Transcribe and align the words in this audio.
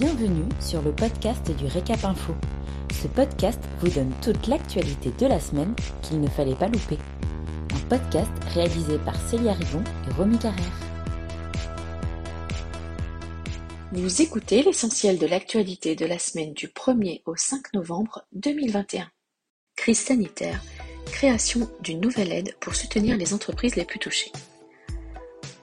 Bienvenue 0.00 0.48
sur 0.60 0.80
le 0.80 0.92
podcast 0.92 1.50
du 1.58 1.66
Récap 1.66 2.02
Info. 2.06 2.34
Ce 3.02 3.06
podcast 3.06 3.60
vous 3.80 3.90
donne 3.90 4.10
toute 4.22 4.46
l'actualité 4.46 5.10
de 5.10 5.26
la 5.26 5.38
semaine 5.38 5.74
qu'il 6.00 6.22
ne 6.22 6.26
fallait 6.26 6.54
pas 6.54 6.68
louper. 6.68 6.96
Un 7.74 7.80
podcast 7.80 8.30
réalisé 8.54 8.96
par 8.96 9.14
Célia 9.28 9.52
Rivon 9.52 9.84
et 10.08 10.14
Romy 10.14 10.38
Carrère. 10.38 10.80
Vous 13.92 14.22
écoutez 14.22 14.62
l'essentiel 14.62 15.18
de 15.18 15.26
l'actualité 15.26 15.96
de 15.96 16.06
la 16.06 16.18
semaine 16.18 16.54
du 16.54 16.68
1er 16.68 17.20
au 17.26 17.36
5 17.36 17.74
novembre 17.74 18.24
2021. 18.32 19.06
Crise 19.76 19.98
sanitaire, 19.98 20.62
création 21.12 21.68
d'une 21.82 22.00
nouvelle 22.00 22.32
aide 22.32 22.56
pour 22.58 22.74
soutenir 22.74 23.18
les 23.18 23.34
entreprises 23.34 23.76
les 23.76 23.84
plus 23.84 23.98
touchées. 23.98 24.32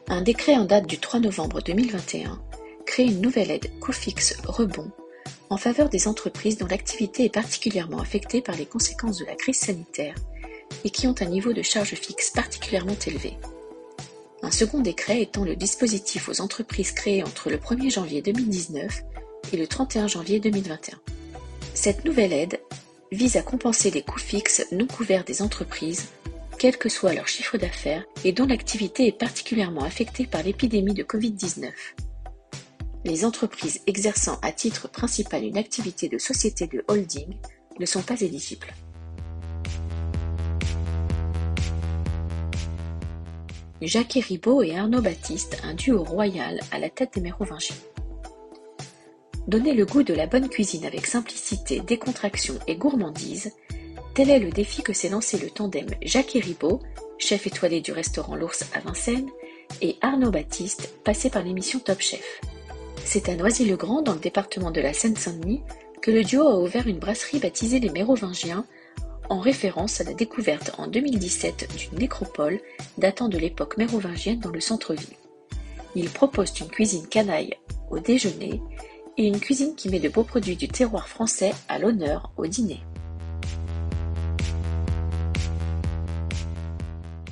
Un 0.10 0.22
décret 0.22 0.58
en 0.58 0.66
date 0.66 0.86
du 0.86 1.00
3 1.00 1.22
novembre 1.22 1.60
2021 1.64 2.40
une 3.04 3.22
nouvelle 3.22 3.52
aide 3.52 3.70
Cofix 3.80 4.36
Rebond 4.46 4.92
en 5.50 5.58
faveur 5.58 5.90
des 5.90 6.08
entreprises 6.08 6.58
dont 6.58 6.68
l'activité 6.68 7.26
est 7.26 7.34
particulièrement 7.34 8.00
affectée 8.00 8.42
par 8.42 8.56
les 8.56 8.66
conséquences 8.66 9.20
de 9.20 9.26
la 9.26 9.36
crise 9.36 9.60
sanitaire 9.60 10.16
et 10.84 10.90
qui 10.90 11.08
ont 11.08 11.16
un 11.22 11.26
niveau 11.26 11.54
de 11.54 11.62
charge 11.62 11.96
fixe 11.96 12.32
particulièrement 12.32 12.98
élevé. 13.06 13.38
Un 14.44 14.52
second 14.52 14.80
décret 14.80 15.22
étend 15.22 15.44
le 15.44 15.56
dispositif 15.56 16.30
aux 16.30 16.42
entreprises 16.42 16.92
créées 16.92 17.24
entre 17.24 17.50
le 17.50 17.58
1er 17.58 17.92
janvier 17.92 18.22
2019 18.22 19.04
et 19.54 19.58
le 19.58 19.68
31 19.68 20.08
janvier 20.08 20.40
2021. 20.40 21.00
Cette 21.74 22.06
nouvelle 22.06 22.34
aide 22.34 22.60
vise 23.12 23.38
à 23.38 23.42
compenser 23.42 23.90
les 23.92 24.02
coûts 24.02 24.20
fixes 24.20 24.66
non 24.72 24.86
couverts 24.86 25.24
des 25.24 25.42
entreprises, 25.42 26.10
quel 26.60 26.78
que 26.78 26.90
soit 26.90 27.14
leur 27.14 27.28
chiffre 27.28 27.58
d'affaires, 27.58 28.04
et 28.26 28.32
dont 28.32 28.46
l'activité 28.46 29.08
est 29.08 29.18
particulièrement 29.18 29.84
affectée 29.84 30.26
par 30.26 30.44
l'épidémie 30.44 30.94
de 30.94 31.04
Covid-19 31.04 31.72
les 33.06 33.26
entreprises 33.26 33.82
exerçant 33.88 34.40
à 34.42 34.52
titre 34.52 34.90
principal 34.90 35.44
une 35.44 35.58
activité 35.58 36.10
de 36.10 36.18
société 36.18 36.68
de 36.68 36.84
holding 36.88 37.38
ne 37.80 37.86
sont 37.86 38.02
pas 38.02 38.20
éligibles. 38.22 38.74
Jacques 43.82 44.20
Ribot 44.28 44.64
et 44.64 44.76
Arnaud 44.76 45.02
Baptiste, 45.02 45.60
un 45.64 45.76
duo 45.76 46.04
royal 46.04 46.60
à 46.72 46.80
la 46.80 46.90
tête 46.90 47.14
des 47.14 47.22
Mérovingiens. 47.22 47.76
Donner 49.48 49.74
le 49.74 49.86
goût 49.86 50.04
de 50.04 50.16
la 50.16 50.26
bonne 50.26 50.50
cuisine 50.50 50.86
avec 50.86 51.06
simplicité, 51.06 51.80
décontraction 51.80 52.56
et 52.66 52.76
gourmandise, 52.76 53.52
tel 54.16 54.32
est 54.32 54.40
le 54.40 54.50
défi 54.50 54.82
que 54.82 54.94
s'est 54.94 55.10
lancé 55.10 55.38
le 55.38 55.52
tandem 55.52 55.88
Jacques 56.02 56.40
Ribot, 56.42 56.82
chef 57.20 57.46
étoilé 57.46 57.80
du 57.80 57.92
restaurant 57.92 58.36
L'Ours 58.36 58.64
à 58.74 58.80
Vincennes, 58.80 59.30
et 59.82 59.98
Arnaud 60.02 60.32
Baptiste, 60.32 60.92
passé 61.04 61.30
par 61.30 61.44
l'émission 61.44 61.80
Top 61.80 62.02
Chef. 62.02 62.42
C'est 63.06 63.30
à 63.30 63.36
Noisy-le-Grand, 63.36 64.02
dans 64.02 64.14
le 64.14 64.20
département 64.20 64.72
de 64.72 64.82
la 64.82 64.94
Seine-Saint-Denis, 64.94 65.62
que 66.02 66.12
le 66.12 66.24
duo 66.24 66.48
a 66.48 66.60
ouvert 66.60 66.88
une 66.88 67.00
brasserie 67.00 67.40
baptisée 67.40 67.80
les 67.80 67.90
Mérovingiens, 67.90 68.66
en 69.30 69.40
référence 69.40 70.00
à 70.02 70.04
la 70.04 70.14
découverte 70.14 70.72
en 70.78 70.88
2017 70.88 71.70
d'une 71.78 72.00
nécropole 72.00 72.60
datant 72.98 73.30
de 73.30 73.38
l'époque 73.38 73.78
mérovingienne 73.78 74.40
dans 74.40 74.52
le 74.52 74.62
centre-ville. 74.62 75.18
Ils 75.96 76.10
proposent 76.10 76.60
une 76.60 76.68
cuisine 76.68 77.08
canaille 77.08 77.56
au 77.90 78.00
déjeuner 78.00 78.62
et 79.18 79.26
une 79.26 79.40
cuisine 79.40 79.76
qui 79.76 79.90
met 79.90 80.00
de 80.00 80.10
beaux 80.10 80.24
produits 80.24 80.56
du 80.56 80.68
terroir 80.68 81.10
français 81.10 81.52
à 81.68 81.80
l'honneur 81.80 82.32
au 82.38 82.46
dîner. 82.46 82.80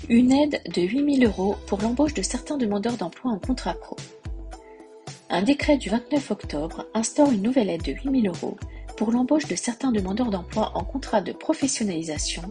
Une 0.10 0.32
aide 0.32 0.62
de 0.74 0.82
8000 0.82 1.26
euros 1.26 1.56
pour 1.68 1.82
l'embauche 1.82 2.14
de 2.14 2.22
certains 2.22 2.58
demandeurs 2.58 2.98
d'emploi 2.98 3.32
en 3.32 3.40
contrat 3.40 3.74
pro. 3.74 3.96
Un 5.36 5.42
décret 5.42 5.76
du 5.76 5.90
29 5.90 6.32
octobre 6.32 6.86
instaure 6.94 7.30
une 7.30 7.42
nouvelle 7.42 7.70
aide 7.70 7.84
de 7.84 7.92
8 7.92 8.22
000 8.22 8.34
euros 8.34 8.58
pour 8.96 9.12
l'embauche 9.12 9.48
de 9.48 9.56
certains 9.58 9.92
demandeurs 9.92 10.30
d'emploi 10.30 10.72
en 10.76 10.86
contrat 10.86 11.20
de 11.20 11.34
professionnalisation 11.34 12.44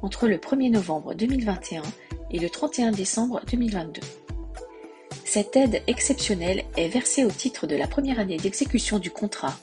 entre 0.00 0.28
le 0.28 0.36
1er 0.36 0.70
novembre 0.70 1.12
2021 1.14 1.82
et 2.30 2.38
le 2.38 2.48
31 2.48 2.92
décembre 2.92 3.40
2022. 3.50 4.00
Cette 5.24 5.56
aide 5.56 5.82
exceptionnelle 5.88 6.62
est 6.76 6.86
versée 6.86 7.24
au 7.24 7.32
titre 7.32 7.66
de 7.66 7.74
la 7.74 7.88
première 7.88 8.20
année 8.20 8.36
d'exécution 8.36 9.00
du 9.00 9.10
contrat 9.10 9.56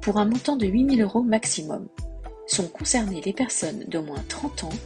pour 0.00 0.16
un 0.16 0.24
montant 0.24 0.56
de 0.56 0.66
8 0.66 0.96
000 0.96 1.02
euros 1.02 1.22
maximum. 1.22 1.88
Sont 2.46 2.68
concernées 2.68 3.20
les 3.20 3.34
personnes 3.34 3.84
d'au 3.86 4.00
moins 4.00 4.24
30 4.30 4.64
ans 4.64 4.78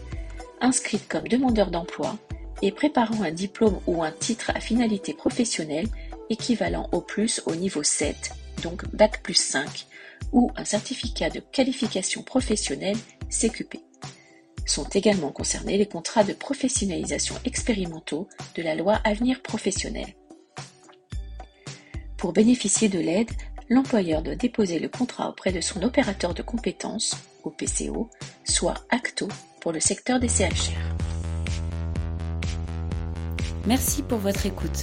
inscrites 0.61 1.07
comme 1.07 1.29
demandeurs 1.29 1.71
d'emploi 1.71 2.17
et 2.63 2.73
préparant 2.73 3.23
un 3.23 3.31
diplôme 3.31 3.79
ou 3.87 4.03
un 4.03 4.11
titre 4.11 4.51
à 4.57 4.59
finalité 4.59 5.15
professionnelle 5.15 5.87
équivalent 6.31 6.89
au 6.93 7.01
plus 7.01 7.43
au 7.47 7.55
niveau 7.55 7.83
7, 7.83 8.33
donc 8.63 8.89
Bac 8.95 9.23
plus 9.23 9.35
5, 9.35 9.87
ou 10.33 10.51
un 10.57 10.65
certificat 10.65 11.31
de 11.31 11.41
qualification 11.41 12.23
professionnelle 12.23 12.97
CQP. 13.29 13.79
Sont 14.65 14.89
également 14.91 15.33
concernés 15.33 15.77
les 15.77 15.87
contrats 15.87 16.25
de 16.25 16.33
professionnalisation 16.33 17.35
expérimentaux 17.45 18.29
de 18.55 18.63
la 18.63 18.75
loi 18.75 19.01
Avenir 19.05 19.43
professionnel. 19.43 20.15
Pour 22.17 22.33
bénéficier 22.33 22.89
de 22.89 23.01
l'aide, 23.01 23.31
l'employeur 23.69 24.23
doit 24.23 24.37
déposer 24.37 24.79
le 24.79 24.89
contrat 24.89 25.31
auprès 25.31 25.51
de 25.51 25.61
son 25.61 25.83
opérateur 25.83 26.35
de 26.35 26.43
compétences, 26.43 27.17
au 27.43 27.51
PCO, 27.51 28.09
soit 28.45 28.87
ACTO 28.91 29.29
pour 29.61 29.73
le 29.73 29.81
secteur 29.81 30.21
des 30.21 30.29
CHR. 30.29 30.79
Merci 33.67 34.03
pour 34.03 34.19
votre 34.19 34.47
écoute. 34.47 34.83